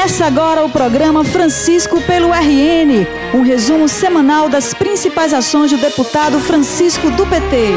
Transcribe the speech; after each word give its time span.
Começa 0.00 0.24
agora 0.24 0.64
o 0.64 0.70
programa 0.70 1.22
Francisco 1.22 2.00
pelo 2.00 2.32
RN, 2.32 3.06
um 3.34 3.42
resumo 3.42 3.86
semanal 3.86 4.48
das 4.48 4.72
principais 4.72 5.34
ações 5.34 5.70
do 5.70 5.76
deputado 5.76 6.40
Francisco 6.40 7.10
do 7.10 7.26
PT. 7.26 7.74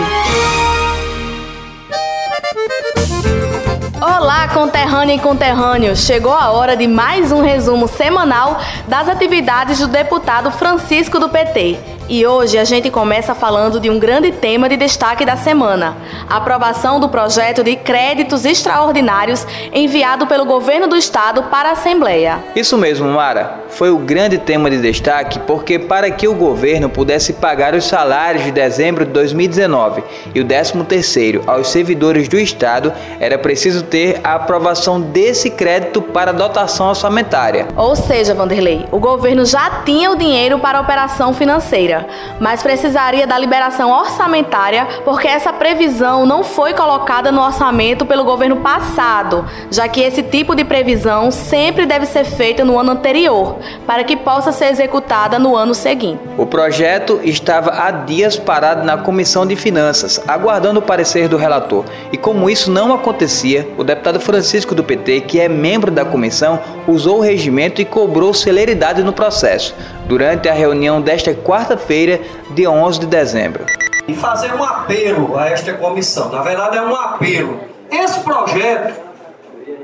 Olá, 4.02 4.48
conterrânea 4.48 5.16
e 5.16 5.20
conterrâneo! 5.20 5.98
Chegou 5.98 6.32
a 6.32 6.50
hora 6.52 6.78
de 6.78 6.88
mais 6.88 7.30
um 7.34 7.42
resumo 7.42 7.90
semanal 7.90 8.58
das 8.88 9.10
atividades 9.10 9.80
do 9.80 9.88
deputado 9.90 10.50
Francisco 10.50 11.20
do 11.20 11.28
PT. 11.28 11.78
E 12.10 12.28
hoje 12.28 12.58
a 12.58 12.66
gente 12.66 12.92
começa 12.92 13.34
falando 13.34 13.80
de 13.80 13.90
um 13.90 13.98
grande 13.98 14.30
tema 14.30 14.68
de 14.68 14.76
destaque 14.76 15.26
da 15.26 15.38
semana: 15.38 15.96
a 16.30 16.36
aprovação 16.36 17.00
do 17.00 17.08
projeto 17.08 17.64
de 17.64 17.78
créditos 17.78 18.44
extraordinários 18.44 19.48
enviado 19.72 20.28
pelo 20.28 20.46
governo 20.46 20.86
do 20.86 20.98
estado 20.98 21.44
para 21.44 21.70
a 21.70 21.72
Assembleia. 21.72 22.44
Isso 22.56 22.78
mesmo, 22.78 23.08
Mara. 23.08 23.64
Foi 23.70 23.90
o 23.90 23.98
grande 23.98 24.38
tema 24.38 24.70
de 24.70 24.80
destaque 24.80 25.40
porque, 25.40 25.80
para 25.80 26.12
que 26.12 26.28
o 26.28 26.36
governo 26.36 26.90
pudesse 26.90 27.34
pagar 27.34 27.74
os 27.74 27.86
salários 27.86 28.44
de 28.44 28.52
dezembro 28.52 29.06
de 29.06 29.12
2019 29.12 30.04
e 30.36 30.42
o 30.42 30.46
13 30.46 31.42
aos 31.48 31.70
servidores 31.70 32.28
do 32.28 32.38
estado, 32.38 32.94
era 33.20 33.38
preciso 33.38 33.84
ter 33.84 34.20
a 34.24 34.36
aprovação 34.36 35.02
desse 35.02 35.50
crédito 35.50 36.02
para 36.02 36.32
dotação 36.32 36.90
orçamentária. 36.90 37.68
Ou 37.76 37.96
seja, 37.96 38.36
Vanderlei, 38.36 38.86
o 38.92 39.00
governo 39.00 39.46
já 39.46 39.82
tinha 39.84 40.12
o 40.12 40.16
dinheiro 40.16 40.60
para 40.60 40.78
a 40.78 40.82
operação 40.82 41.34
financeira 41.34 41.93
mas 42.40 42.64
precisaria 42.64 43.28
da 43.28 43.38
liberação 43.38 43.92
orçamentária 43.92 44.88
porque 45.04 45.28
essa 45.28 45.52
previsão 45.52 46.26
não 46.26 46.44
foi 46.44 46.74
colocada 46.74 47.32
no 47.32 47.42
orçamento 47.42 48.06
pelo 48.06 48.24
governo 48.24 48.58
passado, 48.58 49.46
já 49.72 49.88
que 49.88 50.02
esse 50.02 50.24
tipo 50.24 50.56
de 50.56 50.64
previsão 50.64 51.32
sempre 51.32 51.86
deve 51.86 52.06
ser 52.06 52.24
feita 52.24 52.64
no 52.64 52.80
ano 52.80 52.92
anterior, 52.92 53.58
para 53.86 54.04
que 54.04 54.16
possa 54.16 54.52
ser 54.52 54.66
executada 54.66 55.38
no 55.40 55.56
ano 55.56 55.74
seguinte. 55.74 56.20
O 56.38 56.46
projeto 56.46 57.20
estava 57.24 57.72
há 57.72 57.92
dias 57.92 58.38
parado 58.38 58.84
na 58.84 58.98
Comissão 58.98 59.46
de 59.46 59.56
Finanças, 59.56 60.22
aguardando 60.28 60.80
o 60.80 60.84
parecer 60.84 61.28
do 61.28 61.38
relator. 61.38 61.86
E 62.12 62.18
como 62.18 62.50
isso 62.50 62.72
não 62.72 62.94
acontecia, 62.94 63.68
o 63.78 63.84
deputado 63.84 64.20
Francisco 64.20 64.76
do 64.76 64.84
PT, 64.84 65.22
que 65.22 65.40
é 65.40 65.48
membro 65.48 65.92
da 65.92 66.06
comissão, 66.06 66.60
usou 66.88 67.18
o 67.18 67.22
regimento 67.22 67.82
e 67.82 67.86
cobrou 67.86 68.34
celeridade 68.34 69.04
no 69.04 69.14
processo 69.14 69.76
durante 70.14 70.48
a 70.48 70.54
reunião 70.54 71.02
desta 71.02 71.34
quarta-feira, 71.34 72.22
dia 72.52 72.70
11 72.70 73.00
de 73.00 73.08
dezembro. 73.08 73.66
E 74.08 74.14
fazer 74.14 74.54
um 74.54 74.64
apelo 74.64 75.36
a 75.36 75.50
esta 75.50 75.74
comissão. 75.74 76.30
Na 76.30 76.44
verdade, 76.44 76.78
é 76.78 76.82
um 76.84 76.96
apelo. 76.96 77.62
Esse 77.90 78.20
projeto 78.20 78.94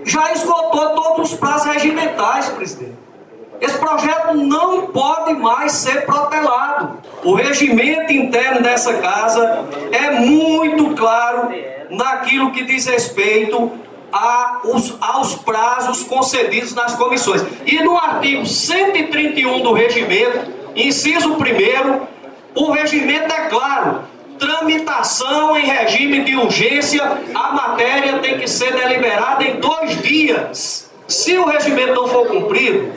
já 0.05 0.31
esgotou 0.31 0.89
todos 0.89 1.31
os 1.31 1.39
prazos 1.39 1.73
regimentais, 1.73 2.47
presidente. 2.49 2.93
Esse 3.59 3.79
projeto 3.79 4.35
não 4.35 4.85
pode 4.87 5.33
mais 5.33 5.71
ser 5.71 6.05
protelado. 6.05 6.99
O 7.23 7.33
regimento 7.33 8.13
interno 8.13 8.61
dessa 8.61 8.93
casa 8.99 9.65
é 9.91 10.11
muito 10.11 10.95
claro 10.95 11.49
naquilo 11.89 12.51
que 12.51 12.65
diz 12.65 12.85
respeito 12.85 13.71
aos, 14.11 14.95
aos 15.01 15.35
prazos 15.35 16.03
concedidos 16.03 16.73
nas 16.73 16.95
comissões. 16.95 17.43
E 17.65 17.81
no 17.83 17.97
artigo 17.97 18.45
131 18.45 19.61
do 19.61 19.73
regimento, 19.73 20.51
inciso 20.75 21.33
1, 21.33 22.07
o 22.55 22.71
regimento 22.71 23.33
é 23.33 23.49
claro. 23.49 24.01
Tramitação 24.37 25.57
em 25.57 25.65
regime 25.65 26.23
de 26.23 26.35
urgência, 26.35 27.03
a 27.35 27.51
matéria 27.51 28.19
tem 28.19 28.37
que 28.37 28.47
ser 28.47 28.73
deliberada 28.73 29.43
em 29.43 29.59
dois 29.59 30.01
dias. 30.01 30.89
Se 31.07 31.37
o 31.37 31.45
regimento 31.45 31.93
não 31.93 32.07
for 32.07 32.27
cumprido, 32.27 32.89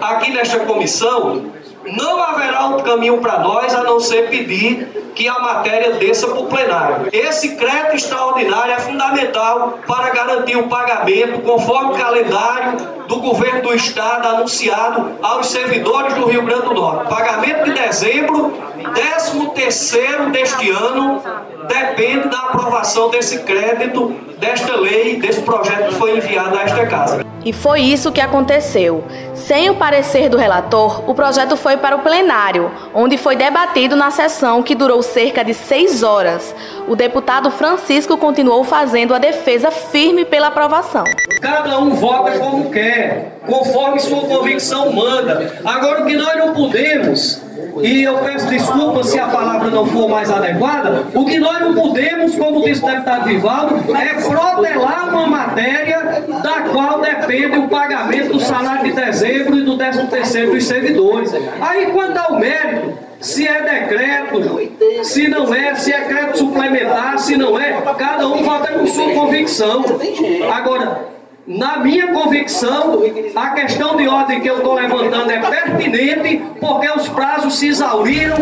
aqui 0.00 0.30
nesta 0.30 0.60
comissão, 0.60 1.52
não 1.84 2.22
haverá 2.22 2.66
outro 2.66 2.84
caminho 2.84 3.18
para 3.18 3.38
nós 3.38 3.74
a 3.74 3.82
não 3.82 3.98
ser 4.00 4.28
pedir 4.28 5.12
que 5.14 5.28
a 5.28 5.38
matéria 5.38 5.94
desça 5.94 6.28
para 6.28 6.40
o 6.40 6.46
plenário. 6.46 7.08
Esse 7.12 7.56
crédito 7.56 7.96
extraordinário 7.96 8.72
é 8.72 8.80
fundamental 8.80 9.78
para 9.86 10.10
garantir 10.10 10.56
o 10.56 10.68
pagamento 10.68 11.40
conforme 11.40 11.92
o 11.92 11.98
calendário 11.98 12.78
do 13.06 13.16
governo 13.16 13.62
do 13.62 13.74
estado 13.74 14.28
anunciado 14.28 15.18
aos 15.22 15.48
servidores 15.48 16.14
do 16.14 16.26
Rio 16.26 16.42
Grande 16.42 16.62
do 16.62 16.74
Norte. 16.74 17.08
Pagamento 17.08 17.64
de 17.64 17.72
dezembro, 17.72 18.52
13 18.94 19.50
terceiro 19.54 20.30
deste 20.30 20.70
ano, 20.70 21.22
depende 21.70 22.28
da 22.28 22.38
aprovação 22.38 23.10
desse 23.10 23.38
crédito, 23.40 24.08
desta 24.38 24.76
lei, 24.76 25.20
desse 25.20 25.40
projeto 25.42 25.88
que 25.88 25.94
foi 25.94 26.16
enviado 26.16 26.58
a 26.58 26.62
esta 26.62 26.86
casa. 26.86 27.24
E 27.44 27.52
foi 27.52 27.80
isso 27.80 28.12
que 28.12 28.20
aconteceu. 28.20 29.02
Sem 29.34 29.70
o 29.70 29.74
parecer 29.74 30.28
do 30.28 30.36
relator, 30.36 31.08
o 31.08 31.14
projeto 31.14 31.56
foi 31.56 31.76
para 31.76 31.96
o 31.96 32.00
plenário, 32.00 32.70
onde 32.94 33.16
foi 33.16 33.34
debatido 33.34 33.96
na 33.96 34.10
sessão 34.10 34.62
que 34.62 34.74
durou 34.74 35.02
cerca 35.02 35.42
de 35.42 35.54
seis 35.54 36.02
horas. 36.02 36.54
O 36.86 36.94
deputado 36.94 37.50
Francisco 37.50 38.18
continuou 38.18 38.62
fazendo 38.62 39.14
a 39.14 39.18
defesa 39.18 39.70
firme 39.70 40.24
pela 40.24 40.48
aprovação. 40.48 41.04
Cada 41.40 41.78
um 41.78 41.90
vota 41.90 42.38
como 42.38 42.70
quer, 42.70 43.38
conforme 43.46 43.98
sua 44.00 44.22
convicção 44.22 44.92
manda. 44.92 45.60
Agora, 45.64 46.02
o 46.02 46.06
que 46.06 46.16
nós 46.16 46.36
não 46.36 46.52
podemos 46.52 47.40
e 47.82 48.02
eu 48.02 48.18
peço 48.18 48.46
desculpa 48.48 49.02
se 49.04 49.18
a 49.18 49.28
palavra 49.28 49.70
não 49.70 49.86
for 49.86 50.08
mais 50.08 50.30
adequada, 50.30 51.04
o 51.14 51.24
que 51.24 51.38
nós 51.38 51.60
não 51.60 51.74
podemos, 51.74 52.34
como 52.34 52.62
disse 52.64 52.82
o 52.82 52.86
deputado 52.86 53.24
Vivaldo, 53.24 53.96
é 53.96 54.14
protelar 54.14 55.14
uma 55.14 55.26
matéria 55.26 56.24
da 56.42 56.60
qual 56.70 57.00
depende 57.00 57.58
o 57.58 57.68
pagamento 57.68 58.32
do 58.32 58.40
salário 58.40 58.84
de 58.84 58.92
dezembro 58.92 59.58
e 59.58 59.62
do 59.62 59.76
décimo 59.76 60.08
terceiro 60.08 60.52
dos 60.52 60.64
servidores. 60.64 61.32
Aí, 61.60 61.86
quanto 61.86 62.18
ao 62.18 62.38
mérito, 62.38 62.98
se 63.20 63.46
é 63.46 63.62
decreto, 63.62 65.04
se 65.04 65.28
não 65.28 65.54
é, 65.54 65.74
se 65.74 65.92
é 65.92 66.00
crédito 66.02 66.38
suplementar, 66.38 67.18
se 67.18 67.36
não 67.36 67.58
é, 67.58 67.80
cada 67.96 68.26
um 68.26 68.42
vota 68.42 68.72
com 68.72 68.86
sua 68.86 69.12
convicção. 69.12 69.84
Agora, 70.52 71.19
na 71.50 71.78
minha 71.78 72.12
convicção, 72.12 73.02
a 73.34 73.50
questão 73.50 73.96
de 73.96 74.06
ordem 74.06 74.40
que 74.40 74.48
eu 74.48 74.58
estou 74.58 74.72
levantando 74.74 75.28
é 75.32 75.40
pertinente 75.40 76.40
porque 76.60 76.88
os 76.88 77.08
prazos 77.08 77.58
se 77.58 77.66
exauriram. 77.66 78.36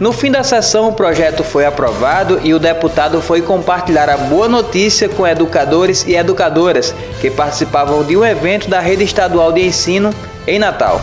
No 0.00 0.12
fim 0.12 0.32
da 0.32 0.42
sessão, 0.42 0.88
o 0.88 0.92
projeto 0.92 1.44
foi 1.44 1.64
aprovado 1.64 2.40
e 2.42 2.52
o 2.52 2.58
deputado 2.58 3.22
foi 3.22 3.40
compartilhar 3.40 4.10
a 4.10 4.16
boa 4.16 4.48
notícia 4.48 5.08
com 5.08 5.24
educadores 5.24 6.04
e 6.08 6.16
educadoras 6.16 6.92
que 7.20 7.30
participavam 7.30 8.02
de 8.02 8.16
um 8.16 8.24
evento 8.24 8.68
da 8.68 8.80
rede 8.80 9.04
estadual 9.04 9.52
de 9.52 9.64
ensino 9.64 10.12
em 10.44 10.58
Natal. 10.58 11.00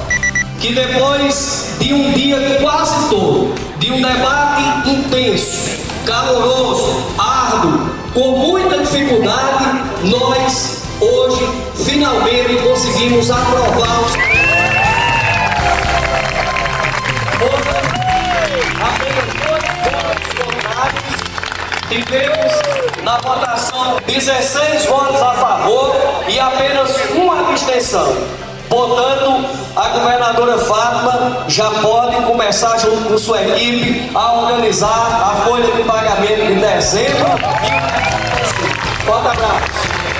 Que 0.60 0.74
depois 0.74 1.78
de 1.80 1.94
um 1.94 2.12
dia 2.12 2.58
quase 2.60 3.10
todo, 3.10 3.56
de 3.78 3.94
um 3.94 4.02
debate 4.02 4.90
intenso, 4.90 5.80
caloroso, 6.06 7.06
árduo, 7.18 7.90
com 8.14 8.32
muita 8.32 8.80
dificuldade, 8.80 9.66
nós 10.04 10.77
Hoje, 11.00 11.48
finalmente, 11.86 12.56
conseguimos 12.64 13.30
aprovar 13.30 14.02
os. 14.02 14.14
Tivemos 21.88 22.52
na 23.04 23.18
votação 23.18 23.98
16 24.08 24.86
votos 24.86 25.22
a 25.22 25.34
favor 25.34 25.96
e 26.28 26.40
apenas 26.40 26.90
uma 27.12 27.50
abstenção. 27.50 28.18
Portanto, 28.68 29.46
a 29.76 29.90
governadora 29.90 30.58
Fátima 30.58 31.46
já 31.48 31.70
pode 31.82 32.16
começar, 32.26 32.78
junto 32.80 33.08
com 33.08 33.18
sua 33.18 33.42
equipe, 33.42 34.12
a 34.16 34.34
organizar 34.34 34.90
a 34.90 35.46
folha 35.46 35.72
de 35.72 35.84
pagamento 35.84 36.48
de 36.48 36.56
dezembro 36.56 37.28
e 37.64 39.06
Forte 39.06 39.28
abraço. 39.28 40.17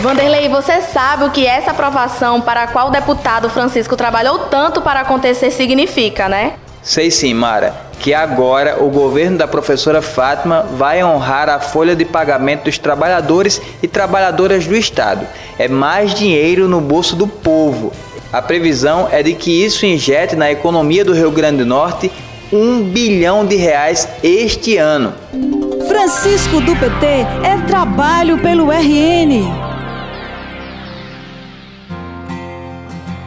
Vanderlei, 0.00 0.48
você 0.48 0.80
sabe 0.80 1.24
o 1.24 1.30
que 1.30 1.46
essa 1.46 1.72
aprovação 1.72 2.40
para 2.40 2.62
a 2.62 2.66
qual 2.66 2.88
o 2.88 2.90
deputado 2.90 3.50
Francisco 3.50 3.96
trabalhou 3.96 4.38
tanto 4.38 4.80
para 4.80 5.00
acontecer 5.00 5.50
significa, 5.50 6.26
né? 6.26 6.54
Sei 6.82 7.10
sim, 7.10 7.34
Mara, 7.34 7.74
que 7.98 8.14
agora 8.14 8.82
o 8.82 8.88
governo 8.88 9.36
da 9.36 9.46
professora 9.46 10.00
Fátima 10.00 10.62
vai 10.62 11.04
honrar 11.04 11.50
a 11.50 11.60
folha 11.60 11.94
de 11.94 12.06
pagamento 12.06 12.64
dos 12.64 12.78
trabalhadores 12.78 13.60
e 13.82 13.86
trabalhadoras 13.86 14.66
do 14.66 14.74
Estado. 14.74 15.26
É 15.58 15.68
mais 15.68 16.14
dinheiro 16.14 16.66
no 16.66 16.80
bolso 16.80 17.14
do 17.14 17.26
povo. 17.26 17.92
A 18.32 18.40
previsão 18.40 19.06
é 19.12 19.22
de 19.22 19.34
que 19.34 19.62
isso 19.62 19.84
injete 19.84 20.34
na 20.34 20.50
economia 20.50 21.04
do 21.04 21.12
Rio 21.12 21.30
Grande 21.30 21.58
do 21.58 21.66
Norte 21.66 22.10
um 22.50 22.82
bilhão 22.82 23.44
de 23.44 23.56
reais 23.56 24.08
este 24.22 24.78
ano. 24.78 25.12
Francisco 25.86 26.58
do 26.62 26.74
PT 26.74 27.06
é 27.44 27.58
trabalho 27.66 28.38
pelo 28.38 28.70
RN. 28.70 29.69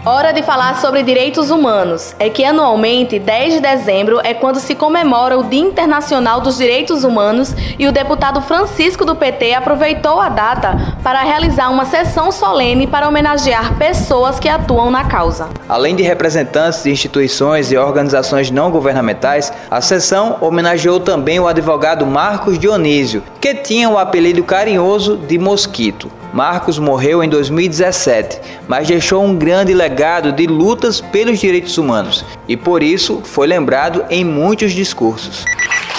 Hora 0.05 0.33
de 0.33 0.43
falar 0.43 0.81
sobre 0.81 1.01
direitos 1.01 1.49
humanos. 1.49 2.13
É 2.19 2.29
que 2.29 2.43
anualmente, 2.43 3.17
10 3.17 3.53
de 3.53 3.59
dezembro, 3.61 4.19
é 4.21 4.33
quando 4.33 4.59
se 4.59 4.75
comemora 4.75 5.39
o 5.39 5.45
Dia 5.45 5.61
Internacional 5.61 6.41
dos 6.41 6.57
Direitos 6.57 7.05
Humanos 7.05 7.55
e 7.79 7.87
o 7.87 7.91
deputado 7.93 8.41
Francisco 8.41 9.05
do 9.05 9.15
PT 9.15 9.53
aproveitou 9.53 10.19
a 10.19 10.27
data 10.27 10.97
para 11.01 11.21
realizar 11.21 11.69
uma 11.69 11.85
sessão 11.85 12.33
solene 12.33 12.85
para 12.85 13.07
homenagear 13.07 13.77
pessoas 13.77 14.41
que 14.41 14.49
atuam 14.49 14.91
na 14.91 15.05
causa. 15.05 15.47
Além 15.69 15.95
de 15.95 16.03
representantes 16.03 16.83
de 16.83 16.91
instituições 16.91 17.71
e 17.71 17.77
organizações 17.77 18.51
não 18.51 18.71
governamentais, 18.71 19.53
a 19.71 19.79
sessão 19.79 20.35
homenageou 20.41 20.99
também 20.99 21.39
o 21.39 21.47
advogado 21.47 22.05
Marcos 22.05 22.59
Dionísio, 22.59 23.23
que 23.39 23.55
tinha 23.55 23.89
o 23.89 23.97
apelido 23.97 24.43
carinhoso 24.43 25.15
de 25.15 25.37
Mosquito. 25.37 26.11
Marcos 26.33 26.79
morreu 26.79 27.23
em 27.23 27.29
2017, 27.29 28.39
mas 28.67 28.87
deixou 28.87 29.23
um 29.23 29.35
grande 29.35 29.71
legado 29.71 30.31
de 30.31 30.47
lutas 30.47 30.99
pelos 30.99 31.39
direitos 31.39 31.77
humanos 31.77 32.25
e 32.47 32.57
por 32.57 32.81
isso 32.81 33.21
foi 33.23 33.45
lembrado 33.45 34.03
em 34.09 34.25
muitos 34.25 34.71
discursos. 34.71 35.45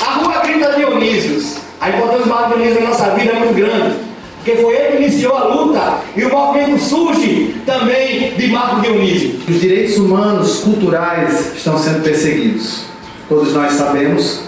A 0.04 0.14
rua 0.14 0.40
30 0.40 0.72
Dionísios, 0.72 1.58
a 1.80 1.88
importância 1.88 2.24
do 2.24 2.28
Marcos 2.28 2.56
Dionísio 2.56 2.82
na 2.82 2.88
nossa 2.88 3.10
vida 3.10 3.30
é 3.30 3.38
muito 3.38 3.54
grande, 3.54 3.94
porque 4.36 4.60
foi 4.60 4.74
ele 4.74 4.96
que 4.96 5.02
iniciou 5.04 5.36
a 5.36 5.44
luta 5.44 5.98
e 6.16 6.24
o 6.24 6.30
movimento 6.30 6.82
surge 6.82 7.54
também 7.64 8.34
de 8.34 8.48
Marcos 8.48 8.82
Dionísio. 8.82 9.40
Os 9.48 9.60
direitos 9.60 9.96
humanos 9.98 10.58
culturais 10.58 11.54
estão 11.54 11.78
sendo 11.78 12.02
perseguidos, 12.02 12.86
todos 13.28 13.52
nós 13.54 13.74
sabemos. 13.74 14.42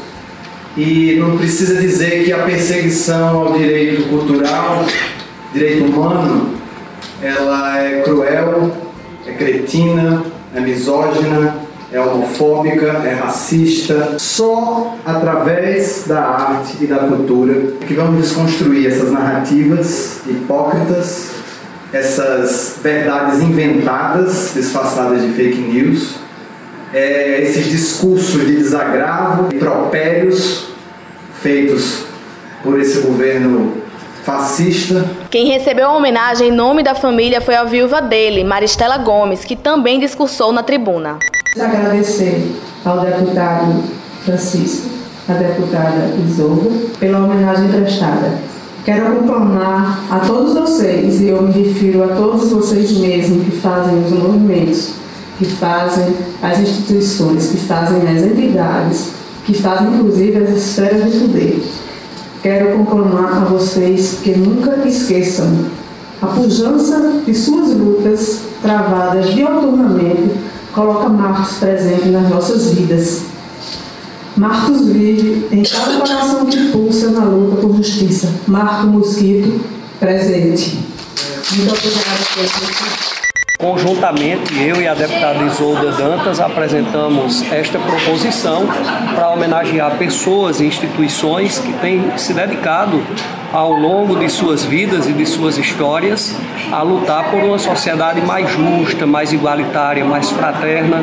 E 0.77 1.17
não 1.19 1.39
precisa 1.39 1.81
dizer 1.81 2.25
que 2.25 2.33
a 2.33 2.39
perseguição 2.41 3.47
ao 3.47 3.53
direito 3.55 4.11
cultural 4.11 4.85
direito 5.57 5.85
humano, 5.87 6.51
ela 7.23 7.83
é 7.83 8.03
cruel, 8.03 8.71
é 9.27 9.33
cretina, 9.33 10.23
é 10.55 10.61
misógina, 10.61 11.57
é 11.91 11.99
homofóbica, 11.99 12.87
é 12.87 13.15
racista. 13.15 14.19
Só 14.19 14.97
através 15.05 16.05
da 16.07 16.21
arte 16.21 16.77
e 16.83 16.87
da 16.87 16.99
cultura 16.99 17.73
que 17.87 17.95
vamos 17.95 18.21
desconstruir 18.21 18.87
essas 18.87 19.11
narrativas 19.11 20.21
hipócritas, 20.27 21.31
essas 21.91 22.79
verdades 22.83 23.41
inventadas, 23.41 24.53
disfarçadas 24.55 25.23
de 25.23 25.29
fake 25.33 25.59
news, 25.59 26.17
é, 26.93 27.41
esses 27.43 27.67
discursos 27.67 28.47
de 28.47 28.57
desagravo, 28.57 29.49
tropélios 29.59 30.67
feitos 31.41 32.05
por 32.63 32.79
esse 32.79 33.01
governo 33.01 33.86
fascista. 34.27 35.09
Quem 35.31 35.47
recebeu 35.47 35.87
a 35.87 35.97
homenagem 35.97 36.49
em 36.49 36.53
nome 36.53 36.83
da 36.83 36.97
família 36.97 37.41
foi 37.41 37.55
a 37.55 37.63
viúva 37.63 38.03
dele, 38.03 38.43
Maristela 38.43 38.99
Gomes, 38.99 39.45
que 39.45 39.55
também 39.55 40.01
discursou 40.01 40.53
na 40.53 40.65
tribuna. 40.65 41.19
Agradecer 41.57 42.53
ao 42.85 43.01
deputado 43.01 43.85
Francisco, 44.25 44.89
à 45.29 45.35
deputada 45.35 46.13
Isolda, 46.27 46.69
pela 46.99 47.21
homenagem 47.21 47.69
prestada. 47.69 48.37
Quero 48.85 49.17
conclamar 49.17 50.05
a 50.11 50.19
todos 50.19 50.55
vocês, 50.55 51.21
e 51.21 51.29
eu 51.29 51.43
me 51.43 51.53
refiro 51.53 52.03
a 52.03 52.09
todos 52.09 52.51
vocês 52.51 52.99
mesmos 52.99 53.45
que 53.45 53.53
fazem 53.53 53.97
os 54.05 54.11
movimentos, 54.11 54.95
que 55.39 55.45
fazem 55.45 56.17
as 56.43 56.59
instituições, 56.59 57.51
que 57.51 57.59
fazem 57.59 58.03
as 58.03 58.23
entidades, 58.23 59.11
que 59.45 59.55
fazem 59.55 59.89
inclusive 59.89 60.43
as 60.43 60.51
esferas 60.51 61.13
de 61.13 61.21
poder 61.21 61.63
Quero 62.47 62.77
conclamar 62.77 63.39
a 63.39 63.45
vocês 63.47 64.21
que 64.23 64.31
nunca 64.31 64.87
esqueçam 64.87 65.67
a 66.23 66.29
pujança 66.29 67.21
de 67.27 67.35
suas 67.35 67.77
lutas 67.77 68.43
travadas 68.63 69.35
dioturnamente 69.35 70.31
coloca 70.73 71.09
Marcos 71.09 71.57
presente 71.57 72.07
nas 72.07 72.31
nossas 72.31 72.71
vidas. 72.71 73.23
Marcos 74.37 74.87
vive 74.87 75.49
em 75.51 75.65
cada 75.65 75.99
coração 75.99 76.47
que 76.47 76.71
pulsa 76.71 77.11
na 77.11 77.25
luta 77.25 77.57
por 77.57 77.75
justiça. 77.79 78.33
Marco 78.47 78.87
Mosquito, 78.87 79.61
presente. 79.99 80.79
Muito 81.51 81.75
obrigada, 81.75 83.26
Conjuntamente, 83.59 84.63
eu 84.63 84.83
e 84.83 84.87
a 84.87 84.93
deputada 84.93 85.43
Isolda 85.45 85.91
Dantas 85.93 86.41
apresentamos 86.41 87.43
esta 87.51 87.79
proposição 87.79 88.67
para 89.15 89.31
homenagear 89.31 89.97
pessoas 89.97 90.61
e 90.61 90.67
instituições 90.67 91.59
que 91.59 91.73
têm 91.73 92.19
se 92.19 92.35
dedicado 92.35 93.03
ao 93.55 93.73
longo 93.73 94.17
de 94.17 94.29
suas 94.29 94.63
vidas 94.63 95.09
e 95.09 95.13
de 95.15 95.25
suas 95.25 95.57
histórias 95.57 96.37
a 96.71 96.83
lutar 96.83 97.31
por 97.31 97.43
uma 97.43 97.59
sociedade 97.59 98.21
mais 98.21 98.51
justa, 98.51 99.07
mais 99.07 99.33
igualitária, 99.33 100.05
mais 100.05 100.31
fraterna, 100.31 101.03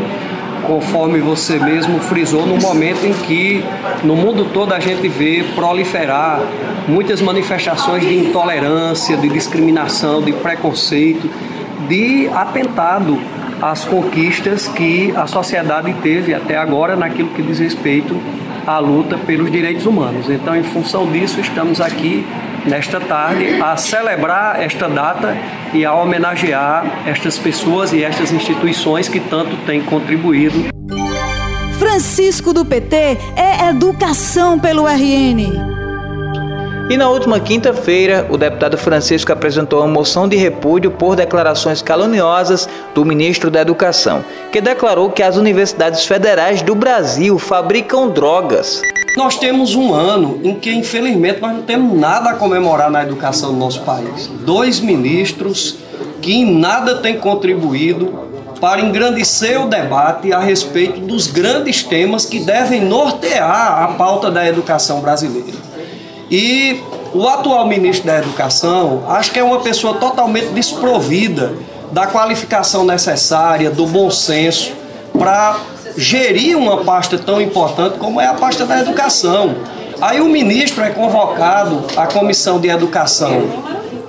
conforme 0.68 1.20
você 1.20 1.58
mesmo 1.58 2.00
frisou, 2.02 2.46
no 2.46 2.58
momento 2.58 3.04
em 3.04 3.14
que 3.14 3.66
no 4.04 4.16
mundo 4.16 4.48
todo 4.54 4.74
a 4.74 4.80
gente 4.80 5.08
vê 5.08 5.44
proliferar 5.56 6.40
muitas 6.88 7.20
manifestações 7.20 8.06
de 8.06 8.16
intolerância, 8.16 9.18
de 9.18 9.28
discriminação, 9.28 10.22
de 10.22 10.32
preconceito 10.34 11.28
de 11.88 12.28
atentado 12.30 13.20
às 13.62 13.86
conquistas 13.86 14.68
que 14.68 15.14
a 15.16 15.26
sociedade 15.26 15.94
teve 16.02 16.34
até 16.34 16.58
agora 16.58 16.96
naquilo 16.96 17.30
que 17.30 17.42
diz 17.42 17.60
respeito 17.60 18.20
à 18.68 18.80
luta 18.80 19.18
pelos 19.18 19.52
direitos 19.52 19.86
humanos. 19.86 20.30
Então, 20.30 20.56
em 20.56 20.64
função 20.64 21.10
disso, 21.12 21.40
estamos 21.40 21.80
aqui 21.80 22.26
nesta 22.66 23.00
tarde 23.00 23.62
a 23.62 23.76
celebrar 23.78 24.62
esta 24.62 24.88
data 24.88 25.38
e 25.74 25.86
a 25.86 25.94
homenagear 25.94 26.86
estas 27.06 27.38
pessoas 27.38 27.94
e 27.94 28.04
estas 28.04 28.32
instituições 28.32 29.08
que 29.08 29.20
tanto 29.20 29.56
têm 29.66 29.82
contribuído. 29.82 30.74
Francisco 31.78 32.54
do 32.54 32.66
PT 32.66 33.18
é 33.36 33.70
educação 33.70 34.60
pelo 34.60 34.88
RN. 34.88 35.73
E 36.90 36.98
na 36.98 37.10
última 37.10 37.40
quinta-feira, 37.40 38.28
o 38.30 38.38
deputado 38.38 38.78
Francisco 38.78 39.32
apresentou 39.32 39.80
uma 39.80 39.88
moção 39.88 40.28
de 40.28 40.36
repúdio 40.36 40.92
por 40.92 41.16
declarações 41.16 41.82
caluniosas 41.82 42.68
do 42.94 43.06
ministro 43.06 43.50
da 43.50 43.62
Educação, 43.62 44.24
que 44.52 44.60
declarou 44.60 45.10
que 45.10 45.24
as 45.24 45.38
universidades 45.38 46.06
federais 46.06 46.62
do 46.62 46.76
Brasil 46.76 47.40
fabricam 47.40 48.10
drogas. 48.10 48.82
Nós 49.16 49.38
temos 49.38 49.76
um 49.76 49.94
ano 49.94 50.42
em 50.44 50.56
que, 50.56 50.74
infelizmente, 50.74 51.40
nós 51.40 51.56
não 51.56 51.62
temos 51.64 51.98
nada 51.98 52.32
a 52.32 52.34
comemorar 52.34 52.92
na 52.92 53.02
educação 53.04 53.54
do 53.54 53.60
nosso 53.60 53.82
país. 53.84 54.30
Dois 54.46 54.82
ministros 54.82 55.78
que 56.22 56.34
em 56.34 56.60
nada 56.60 56.96
têm 56.96 57.18
contribuído 57.18 58.24
para 58.60 58.82
engrandecer 58.82 59.62
o 59.62 59.68
debate 59.68 60.34
a 60.34 60.40
respeito 60.40 61.00
dos 61.00 61.28
grandes 61.28 61.84
temas 61.84 62.26
que 62.26 62.40
devem 62.40 62.82
nortear 62.82 63.84
a 63.84 63.88
pauta 63.90 64.30
da 64.30 64.48
educação 64.48 65.00
brasileira. 65.00 65.73
E 66.36 66.82
o 67.14 67.28
atual 67.28 67.68
ministro 67.68 68.08
da 68.08 68.18
Educação, 68.18 69.04
acho 69.08 69.32
que 69.32 69.38
é 69.38 69.44
uma 69.44 69.60
pessoa 69.60 70.00
totalmente 70.00 70.48
desprovida 70.48 71.54
da 71.92 72.08
qualificação 72.08 72.84
necessária, 72.84 73.70
do 73.70 73.86
bom 73.86 74.10
senso, 74.10 74.72
para 75.16 75.60
gerir 75.96 76.58
uma 76.58 76.78
pasta 76.78 77.20
tão 77.20 77.40
importante 77.40 78.00
como 78.00 78.20
é 78.20 78.26
a 78.26 78.34
pasta 78.34 78.66
da 78.66 78.80
educação. 78.80 79.58
Aí 80.02 80.22
o 80.22 80.26
ministro 80.26 80.84
é 80.84 80.90
convocado 80.90 81.86
à 81.96 82.08
Comissão 82.08 82.60
de 82.60 82.68
Educação 82.68 83.44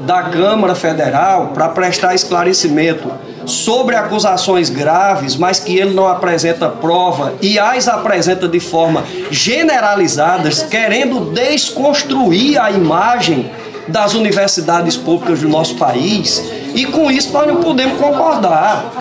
da 0.00 0.22
Câmara 0.22 0.74
Federal 0.74 1.48
para 1.48 1.68
prestar 1.68 2.14
esclarecimento 2.14 3.06
sobre 3.46 3.96
acusações 3.96 4.70
graves, 4.70 5.36
mas 5.36 5.58
que 5.58 5.76
ele 5.76 5.94
não 5.94 6.06
apresenta 6.08 6.68
prova 6.68 7.34
e 7.40 7.58
as 7.58 7.88
apresenta 7.88 8.48
de 8.48 8.60
forma 8.60 9.04
generalizada, 9.30 10.48
querendo 10.70 11.32
desconstruir 11.32 12.60
a 12.60 12.70
imagem 12.70 13.50
das 13.88 14.14
universidades 14.14 14.96
públicas 14.96 15.40
do 15.40 15.48
nosso 15.48 15.76
país, 15.76 16.42
e 16.74 16.86
com 16.86 17.10
isso 17.10 17.32
nós 17.32 17.46
não 17.46 17.56
podemos 17.56 17.98
concordar. 17.98 18.92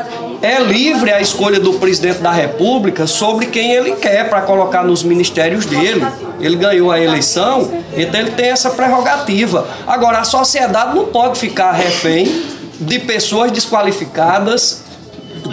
É 0.41 0.59
livre 0.59 1.09
a 1.09 1.21
escolha 1.21 1.57
do 1.57 1.75
presidente 1.75 2.19
da 2.19 2.31
República 2.31 3.07
sobre 3.07 3.45
quem 3.45 3.71
ele 3.71 3.93
quer 3.95 4.29
para 4.29 4.41
colocar 4.41 4.83
nos 4.83 5.01
ministérios 5.01 5.65
dele. 5.65 6.05
Ele 6.41 6.57
ganhou 6.57 6.91
a 6.91 6.99
eleição, 6.99 7.71
então 7.95 8.19
ele 8.19 8.31
tem 8.31 8.47
essa 8.47 8.71
prerrogativa. 8.71 9.65
Agora, 9.87 10.19
a 10.19 10.25
sociedade 10.25 10.93
não 10.95 11.05
pode 11.05 11.39
ficar 11.39 11.71
refém 11.71 12.43
de 12.83 12.99
pessoas 12.99 13.51
desqualificadas, 13.51 14.83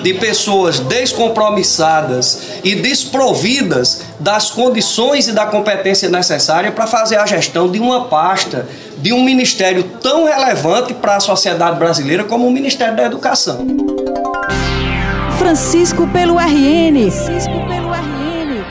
de 0.03 0.15
pessoas 0.15 0.79
descompromissadas 0.79 2.43
e 2.63 2.75
desprovidas 2.75 4.03
das 4.19 4.51
condições 4.51 5.29
e 5.29 5.33
da 5.33 5.47
competência 5.47 6.09
necessária 6.09 6.71
para 6.71 6.87
fazer 6.87 7.17
a 7.17 7.27
gestão 7.27 7.71
de 7.71 7.79
uma 7.79 8.05
pasta, 8.05 8.69
de 8.99 9.13
um 9.13 9.23
ministério 9.23 9.83
tão 10.01 10.25
relevante 10.25 10.95
para 10.95 11.17
a 11.17 11.21
sociedade 11.21 11.79
brasileira 11.79 12.25
como 12.25 12.47
o 12.47 12.51
Ministério 12.51 12.97
da 12.97 13.05
Educação. 13.05 13.67
Francisco 15.39 16.07
pelo 16.09 16.39
RN. 16.39 17.11
Francisco 17.11 17.67
pelo 17.67 17.93
RN. 17.93 18.65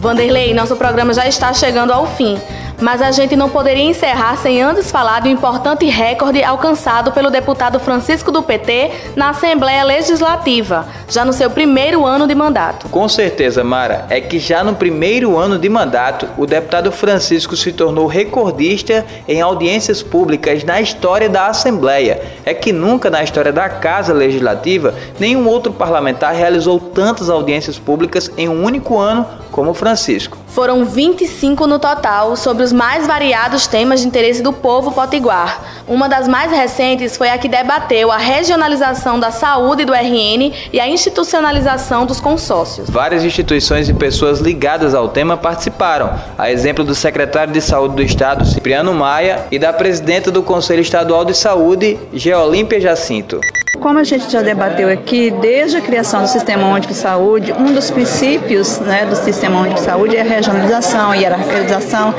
Vanderlei, 0.00 0.54
nosso 0.54 0.74
programa 0.74 1.14
já 1.14 1.28
está 1.28 1.52
chegando 1.52 1.92
ao 1.92 2.06
fim. 2.16 2.38
Mas 2.82 3.00
a 3.00 3.12
gente 3.12 3.36
não 3.36 3.48
poderia 3.48 3.84
encerrar 3.84 4.36
sem 4.36 4.60
antes 4.60 4.90
falar 4.90 5.22
um 5.22 5.28
importante 5.28 5.86
recorde 5.86 6.42
alcançado 6.42 7.12
pelo 7.12 7.30
deputado 7.30 7.78
Francisco 7.78 8.32
do 8.32 8.42
PT 8.42 8.90
na 9.14 9.30
Assembleia 9.30 9.84
Legislativa, 9.84 10.84
já 11.08 11.24
no 11.24 11.32
seu 11.32 11.48
primeiro 11.48 12.04
ano 12.04 12.26
de 12.26 12.34
mandato. 12.34 12.88
Com 12.88 13.08
certeza, 13.08 13.62
Mara, 13.62 14.06
é 14.10 14.20
que 14.20 14.40
já 14.40 14.64
no 14.64 14.74
primeiro 14.74 15.38
ano 15.38 15.60
de 15.60 15.68
mandato, 15.68 16.28
o 16.36 16.44
deputado 16.44 16.90
Francisco 16.90 17.54
se 17.54 17.72
tornou 17.72 18.08
recordista 18.08 19.06
em 19.28 19.40
audiências 19.40 20.02
públicas 20.02 20.64
na 20.64 20.80
história 20.80 21.28
da 21.28 21.46
Assembleia. 21.46 22.20
É 22.44 22.52
que 22.52 22.72
nunca 22.72 23.08
na 23.08 23.22
história 23.22 23.52
da 23.52 23.68
Casa 23.68 24.12
Legislativa 24.12 24.92
nenhum 25.20 25.46
outro 25.46 25.72
parlamentar 25.72 26.34
realizou 26.34 26.80
tantas 26.80 27.30
audiências 27.30 27.78
públicas 27.78 28.28
em 28.36 28.48
um 28.48 28.64
único 28.64 28.98
ano 28.98 29.24
como 29.52 29.72
Francisco. 29.72 30.41
Foram 30.52 30.84
25 30.84 31.66
no 31.66 31.78
total, 31.78 32.36
sobre 32.36 32.62
os 32.62 32.74
mais 32.74 33.06
variados 33.06 33.66
temas 33.66 34.02
de 34.02 34.06
interesse 34.06 34.42
do 34.42 34.52
povo 34.52 34.92
potiguar. 34.92 35.82
Uma 35.88 36.10
das 36.10 36.28
mais 36.28 36.52
recentes 36.52 37.16
foi 37.16 37.30
a 37.30 37.38
que 37.38 37.48
debateu 37.48 38.12
a 38.12 38.18
regionalização 38.18 39.18
da 39.18 39.30
saúde 39.30 39.86
do 39.86 39.94
RN 39.94 40.52
e 40.70 40.78
a 40.78 40.86
institucionalização 40.86 42.04
dos 42.04 42.20
consórcios. 42.20 42.90
Várias 42.90 43.24
instituições 43.24 43.88
e 43.88 43.94
pessoas 43.94 44.40
ligadas 44.40 44.94
ao 44.94 45.08
tema 45.08 45.38
participaram, 45.38 46.12
a 46.36 46.50
exemplo 46.50 46.84
do 46.84 46.94
secretário 46.94 47.50
de 47.50 47.62
Saúde 47.62 47.96
do 47.96 48.02
Estado, 48.02 48.44
Cipriano 48.44 48.92
Maia, 48.92 49.46
e 49.50 49.58
da 49.58 49.72
presidenta 49.72 50.30
do 50.30 50.42
Conselho 50.42 50.82
Estadual 50.82 51.24
de 51.24 51.34
Saúde, 51.34 51.98
Geolímpia 52.12 52.78
Jacinto. 52.78 53.40
Como 53.80 53.98
a 53.98 54.04
gente 54.04 54.30
já 54.30 54.42
debateu 54.42 54.88
aqui, 54.88 55.30
desde 55.30 55.78
a 55.78 55.80
criação 55.80 56.22
do 56.22 56.28
Sistema 56.28 56.68
Único 56.68 56.88
de 56.88 56.94
Saúde, 56.94 57.52
um 57.52 57.72
dos 57.72 57.90
princípios 57.90 58.78
né, 58.80 59.06
do 59.06 59.16
Sistema 59.16 59.60
Único 59.60 59.76
de 59.76 59.80
Saúde 59.80 60.16
é 60.16 60.20
a 60.20 60.24
regionalização, 60.24 61.14
hierarquização, 61.14 62.14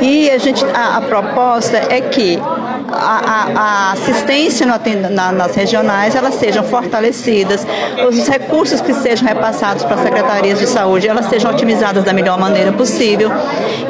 e 0.00 0.30
a, 0.30 0.38
gente, 0.38 0.64
a, 0.64 0.96
a 0.96 1.00
proposta 1.02 1.76
é 1.76 2.00
que 2.00 2.38
a, 2.96 3.52
a, 3.54 3.92
assistência 3.92 4.66
na, 4.66 5.32
nas 5.32 5.54
regionais 5.54 6.14
elas 6.14 6.34
sejam 6.34 6.64
fortalecidas, 6.64 7.66
os 8.08 8.26
recursos 8.28 8.80
que 8.80 8.92
sejam 8.94 9.28
repassados 9.28 9.84
para 9.84 9.94
as 9.96 10.02
secretarias 10.02 10.58
de 10.58 10.66
saúde 10.66 11.08
elas 11.08 11.26
sejam 11.26 11.50
otimizadas 11.50 12.04
da 12.04 12.12
melhor 12.12 12.38
maneira 12.38 12.72
possível 12.72 13.30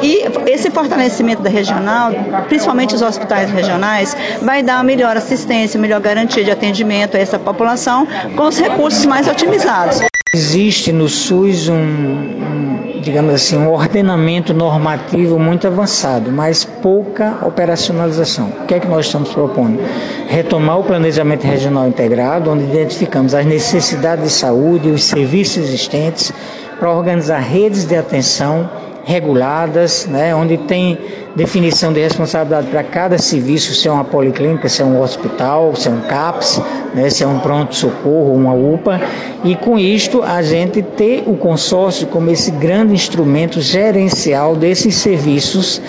e 0.01 0.23
esse 0.51 0.69
fortalecimento 0.69 1.41
da 1.41 1.49
regional, 1.49 2.11
principalmente 2.47 2.95
os 2.95 3.01
hospitais 3.01 3.51
regionais, 3.51 4.15
vai 4.41 4.61
dar 4.61 4.83
melhor 4.83 5.17
assistência, 5.17 5.79
melhor 5.79 5.99
garantia 5.99 6.43
de 6.43 6.51
atendimento 6.51 7.17
a 7.17 7.19
essa 7.19 7.39
população 7.39 8.07
com 8.35 8.43
os 8.43 8.57
recursos 8.59 9.05
mais 9.05 9.27
otimizados. 9.27 10.01
Existe 10.33 10.91
no 10.91 11.07
SUS 11.07 11.69
um, 11.69 11.73
um, 11.75 12.66
digamos 13.07 13.33
assim, 13.33 13.55
um 13.57 13.71
ordenamento 13.71 14.53
normativo 14.53 15.39
muito 15.39 15.65
avançado, 15.65 16.29
mas 16.29 16.65
pouca 16.65 17.37
operacionalização. 17.41 18.49
O 18.63 18.65
que 18.65 18.73
é 18.73 18.79
que 18.81 18.87
nós 18.87 19.05
estamos 19.05 19.29
propondo? 19.29 19.79
Retomar 20.27 20.79
o 20.79 20.83
planejamento 20.83 21.45
regional 21.45 21.87
integrado, 21.87 22.51
onde 22.51 22.65
identificamos 22.65 23.33
as 23.33 23.45
necessidades 23.45 24.25
de 24.25 24.29
saúde, 24.31 24.89
os 24.89 25.05
serviços 25.05 25.57
existentes, 25.57 26.33
para 26.77 26.91
organizar 26.91 27.39
redes 27.39 27.85
de 27.85 27.95
atenção 27.95 28.69
reguladas, 29.07 30.05
né, 30.05 30.35
onde 30.35 30.57
tem 30.57 30.97
definição 31.33 31.93
de 31.93 32.01
responsabilidade 32.01 32.67
para 32.67 32.83
cada 32.83 33.17
serviço, 33.17 33.73
se 33.73 33.87
é 33.87 33.91
uma 33.91 34.03
policlínica, 34.03 34.67
se 34.67 34.81
é 34.81 34.85
um 34.85 35.01
hospital, 35.01 35.73
se 35.77 35.87
é 35.87 35.91
um 35.91 36.01
CAPS, 36.01 36.61
né, 36.93 37.09
se 37.09 37.23
é 37.23 37.27
um 37.27 37.39
pronto-socorro, 37.39 38.33
uma 38.33 38.53
UPA, 38.53 38.99
e 39.45 39.55
com 39.55 39.79
isto 39.79 40.21
a 40.21 40.41
gente 40.41 40.81
ter 40.81 41.23
o 41.25 41.37
consórcio 41.37 42.05
como 42.07 42.29
esse 42.29 42.51
grande 42.51 42.93
instrumento 42.93 43.61
gerencial 43.61 44.57
desses 44.57 44.95
serviços 44.95 45.81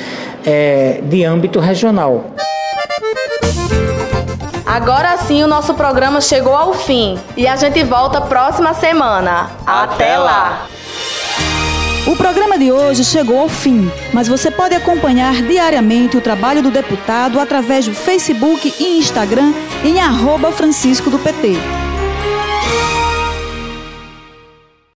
é, 0.46 1.00
de 1.02 1.25
âmbito 1.25 1.58
regional. 1.58 2.25
Agora 4.64 5.16
sim 5.16 5.42
o 5.42 5.48
nosso 5.48 5.75
programa 5.75 6.20
chegou 6.20 6.54
ao 6.54 6.72
fim 6.72 7.18
e 7.37 7.48
a 7.48 7.56
gente 7.56 7.82
volta 7.82 8.20
próxima 8.20 8.75
semana. 8.75 9.50
Até, 9.66 10.04
Até 10.04 10.18
lá. 10.18 10.68
O 12.08 12.16
programa 12.16 12.56
de 12.58 12.72
hoje 12.72 13.04
chegou 13.04 13.38
ao 13.38 13.50
fim, 13.50 13.86
mas 14.14 14.26
você 14.26 14.50
pode 14.50 14.74
acompanhar 14.74 15.42
diariamente 15.42 16.16
o 16.16 16.22
trabalho 16.22 16.62
do 16.62 16.70
deputado 16.70 17.38
através 17.38 17.84
do 17.84 17.92
Facebook 17.92 18.72
e 18.80 18.96
Instagram 18.96 19.52
em 19.84 20.00
arroba 20.00 20.50
Francisco 20.50 21.10
do 21.10 21.18
PT. 21.18 21.88